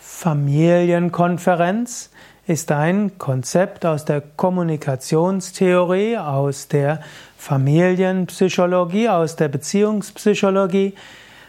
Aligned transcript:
Familienkonferenz 0.00 2.10
ist 2.46 2.72
ein 2.72 3.18
Konzept 3.18 3.84
aus 3.84 4.06
der 4.06 4.22
Kommunikationstheorie, 4.22 6.16
aus 6.16 6.68
der 6.68 7.02
Familienpsychologie, 7.36 9.10
aus 9.10 9.36
der 9.36 9.48
Beziehungspsychologie. 9.48 10.94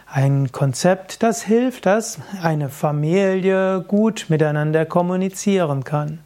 Ein 0.06 0.52
Konzept, 0.52 1.22
das 1.22 1.42
hilft, 1.42 1.86
dass 1.86 2.18
eine 2.42 2.68
Familie 2.68 3.82
gut 3.88 4.26
miteinander 4.28 4.84
kommunizieren 4.84 5.82
kann. 5.82 6.18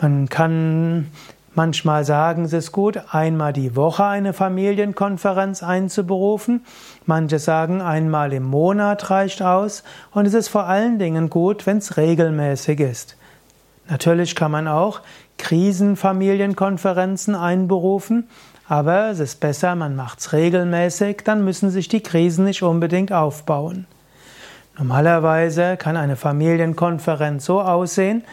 Man 0.00 0.28
kann 0.28 1.10
Manchmal 1.56 2.04
sagen 2.04 2.48
sie 2.48 2.56
es 2.56 2.72
gut, 2.72 3.00
einmal 3.12 3.52
die 3.52 3.76
Woche 3.76 4.04
eine 4.04 4.32
Familienkonferenz 4.32 5.62
einzuberufen. 5.62 6.64
Manche 7.06 7.38
sagen, 7.38 7.80
einmal 7.80 8.32
im 8.32 8.42
Monat 8.42 9.10
reicht 9.10 9.40
aus. 9.40 9.84
Und 10.10 10.26
es 10.26 10.34
ist 10.34 10.48
vor 10.48 10.64
allen 10.66 10.98
Dingen 10.98 11.30
gut, 11.30 11.64
wenn 11.66 11.78
es 11.78 11.96
regelmäßig 11.96 12.80
ist. 12.80 13.16
Natürlich 13.88 14.34
kann 14.34 14.50
man 14.50 14.66
auch 14.66 15.00
Krisenfamilienkonferenzen 15.38 17.36
einberufen, 17.36 18.28
aber 18.66 19.10
es 19.10 19.20
ist 19.20 19.40
besser, 19.40 19.74
man 19.74 19.94
macht 19.94 20.20
es 20.20 20.32
regelmäßig, 20.32 21.18
dann 21.24 21.44
müssen 21.44 21.70
sich 21.70 21.88
die 21.88 22.02
Krisen 22.02 22.46
nicht 22.46 22.62
unbedingt 22.62 23.12
aufbauen. 23.12 23.86
Normalerweise 24.78 25.76
kann 25.76 25.96
eine 25.96 26.16
Familienkonferenz 26.16 27.44
so 27.44 27.60
aussehen, 27.60 28.24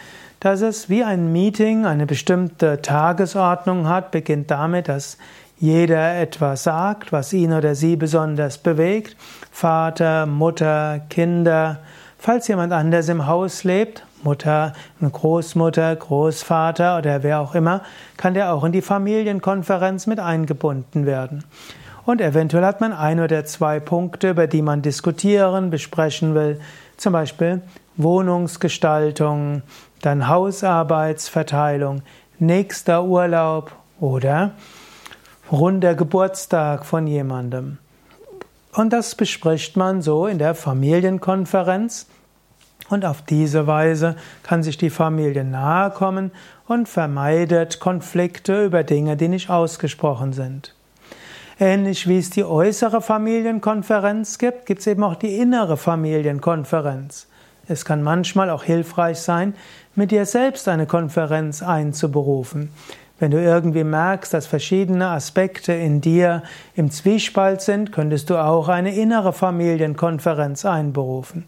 dass 0.42 0.60
es 0.60 0.90
wie 0.90 1.04
ein 1.04 1.30
Meeting 1.30 1.86
eine 1.86 2.04
bestimmte 2.04 2.82
Tagesordnung 2.82 3.88
hat, 3.88 4.10
beginnt 4.10 4.50
damit, 4.50 4.88
dass 4.88 5.16
jeder 5.56 6.18
etwas 6.18 6.64
sagt, 6.64 7.12
was 7.12 7.32
ihn 7.32 7.52
oder 7.52 7.76
sie 7.76 7.94
besonders 7.94 8.58
bewegt. 8.58 9.16
Vater, 9.52 10.26
Mutter, 10.26 11.02
Kinder. 11.10 11.78
Falls 12.18 12.48
jemand 12.48 12.72
anders 12.72 13.08
im 13.08 13.28
Haus 13.28 13.62
lebt, 13.62 14.04
Mutter, 14.24 14.72
Großmutter, 15.00 15.94
Großvater 15.94 16.98
oder 16.98 17.22
wer 17.22 17.38
auch 17.38 17.54
immer, 17.54 17.82
kann 18.16 18.34
der 18.34 18.52
auch 18.52 18.64
in 18.64 18.72
die 18.72 18.82
Familienkonferenz 18.82 20.08
mit 20.08 20.18
eingebunden 20.18 21.06
werden. 21.06 21.44
Und 22.04 22.20
eventuell 22.20 22.64
hat 22.64 22.80
man 22.80 22.92
ein 22.92 23.20
oder 23.20 23.44
zwei 23.44 23.78
Punkte, 23.78 24.30
über 24.30 24.48
die 24.48 24.62
man 24.62 24.82
diskutieren, 24.82 25.70
besprechen 25.70 26.34
will. 26.34 26.60
Zum 26.96 27.12
Beispiel 27.12 27.62
Wohnungsgestaltung, 27.96 29.62
dann 30.02 30.28
Hausarbeitsverteilung, 30.28 32.02
nächster 32.38 33.04
Urlaub 33.04 33.72
oder 34.00 34.52
runder 35.50 35.94
Geburtstag 35.94 36.84
von 36.84 37.06
jemandem. 37.06 37.78
Und 38.74 38.92
das 38.92 39.14
bespricht 39.14 39.76
man 39.76 40.02
so 40.02 40.26
in 40.26 40.38
der 40.38 40.54
Familienkonferenz. 40.54 42.06
Und 42.88 43.04
auf 43.04 43.22
diese 43.22 43.66
Weise 43.66 44.16
kann 44.42 44.62
sich 44.62 44.76
die 44.76 44.90
Familie 44.90 45.44
nahe 45.44 45.90
kommen 45.90 46.30
und 46.66 46.88
vermeidet 46.88 47.80
Konflikte 47.80 48.64
über 48.64 48.82
Dinge, 48.82 49.16
die 49.16 49.28
nicht 49.28 49.50
ausgesprochen 49.50 50.32
sind. 50.32 50.74
Ähnlich 51.60 52.08
wie 52.08 52.18
es 52.18 52.30
die 52.30 52.44
äußere 52.44 53.00
Familienkonferenz 53.02 54.38
gibt, 54.38 54.66
gibt 54.66 54.80
es 54.80 54.86
eben 54.86 55.04
auch 55.04 55.14
die 55.14 55.36
innere 55.36 55.76
Familienkonferenz. 55.76 57.28
Es 57.68 57.84
kann 57.84 58.02
manchmal 58.02 58.50
auch 58.50 58.64
hilfreich 58.64 59.18
sein, 59.18 59.54
mit 59.94 60.10
dir 60.10 60.26
selbst 60.26 60.68
eine 60.68 60.86
Konferenz 60.86 61.62
einzuberufen. 61.62 62.70
Wenn 63.18 63.30
du 63.30 63.40
irgendwie 63.40 63.84
merkst, 63.84 64.34
dass 64.34 64.46
verschiedene 64.46 65.06
Aspekte 65.08 65.72
in 65.72 66.00
dir 66.00 66.42
im 66.74 66.90
Zwiespalt 66.90 67.60
sind, 67.60 67.92
könntest 67.92 68.30
du 68.30 68.36
auch 68.36 68.68
eine 68.68 68.94
innere 68.94 69.32
Familienkonferenz 69.32 70.64
einberufen. 70.64 71.44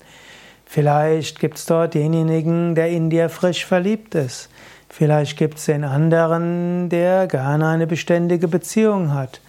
Vielleicht 0.66 1.40
gibt 1.40 1.58
es 1.58 1.66
dort 1.66 1.94
denjenigen, 1.94 2.74
der 2.74 2.90
in 2.90 3.10
dir 3.10 3.28
frisch 3.28 3.66
verliebt 3.66 4.14
ist. 4.14 4.50
Vielleicht 4.88 5.36
gibt 5.36 5.58
es 5.58 5.64
den 5.64 5.82
anderen, 5.82 6.88
der 6.88 7.26
gerne 7.26 7.66
eine 7.66 7.88
beständige 7.88 8.47
Beziehung 8.47 9.12
hat. 9.12 9.41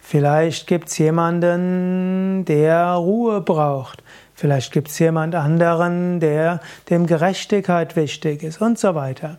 Vielleicht 0.00 0.66
gibt 0.66 0.88
es 0.88 0.96
jemanden, 0.96 2.44
der 2.46 2.92
Ruhe 2.92 3.42
braucht. 3.42 4.02
Vielleicht 4.34 4.72
gibt 4.72 4.88
es 4.88 4.98
jemand 4.98 5.34
anderen, 5.34 6.20
der 6.20 6.60
dem 6.90 7.06
Gerechtigkeit 7.06 7.94
wichtig 7.96 8.42
ist 8.42 8.60
und 8.60 8.78
so 8.78 8.94
weiter. 8.94 9.38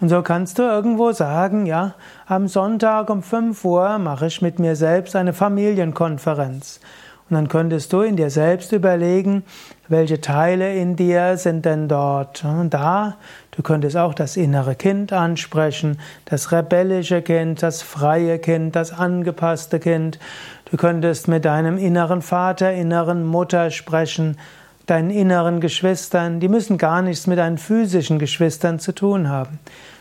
Und 0.00 0.08
so 0.10 0.22
kannst 0.22 0.58
du 0.58 0.62
irgendwo 0.62 1.12
sagen, 1.12 1.66
ja, 1.66 1.94
am 2.26 2.48
Sonntag 2.48 3.08
um 3.08 3.22
5 3.22 3.64
Uhr 3.64 3.98
mache 3.98 4.26
ich 4.26 4.42
mit 4.42 4.58
mir 4.58 4.76
selbst 4.76 5.16
eine 5.16 5.32
Familienkonferenz. 5.32 6.80
Und 7.30 7.36
dann 7.36 7.48
könntest 7.48 7.92
du 7.92 8.02
in 8.02 8.16
dir 8.16 8.28
selbst 8.28 8.72
überlegen, 8.72 9.44
welche 9.88 10.20
Teile 10.20 10.74
in 10.74 10.94
dir 10.94 11.36
sind 11.38 11.64
denn 11.64 11.88
dort 11.88 12.44
da. 12.70 13.16
Du 13.50 13.62
könntest 13.62 13.96
auch 13.96 14.12
das 14.12 14.36
innere 14.36 14.74
Kind 14.74 15.12
ansprechen, 15.12 15.98
das 16.26 16.52
rebellische 16.52 17.22
Kind, 17.22 17.62
das 17.62 17.82
freie 17.82 18.38
Kind, 18.38 18.76
das 18.76 18.92
angepasste 18.92 19.80
Kind. 19.80 20.18
Du 20.70 20.76
könntest 20.76 21.28
mit 21.28 21.44
deinem 21.44 21.78
inneren 21.78 22.20
Vater, 22.20 22.72
inneren 22.72 23.24
Mutter 23.24 23.70
sprechen, 23.70 24.36
deinen 24.86 25.10
inneren 25.10 25.60
Geschwistern. 25.60 26.40
Die 26.40 26.48
müssen 26.48 26.76
gar 26.76 27.00
nichts 27.00 27.26
mit 27.26 27.38
deinen 27.38 27.58
physischen 27.58 28.18
Geschwistern 28.18 28.78
zu 28.78 28.92
tun 28.92 29.28
haben. 29.28 29.60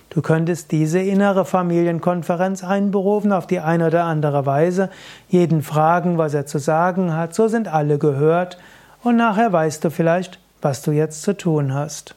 Du 0.10 0.22
könntest 0.22 0.72
diese 0.72 1.00
innere 1.00 1.44
Familienkonferenz 1.44 2.64
einberufen 2.64 3.32
auf 3.32 3.48
die 3.48 3.60
eine 3.60 3.88
oder 3.88 4.04
andere 4.04 4.46
Weise, 4.46 4.90
jeden 5.28 5.64
fragen, 5.64 6.18
was 6.18 6.34
er 6.34 6.46
zu 6.46 6.60
sagen 6.60 7.16
hat, 7.16 7.34
so 7.34 7.48
sind 7.48 7.68
alle 7.68 7.98
gehört 7.98 8.58
und 9.02 9.18
nachher 9.18 9.52
weißt 9.52 9.84
du 9.84 9.90
vielleicht, 9.90 10.40
was 10.62 10.82
du 10.82 10.92
jetzt 10.92 11.24
zu 11.24 11.36
tun 11.36 11.74
hast. 11.74 12.16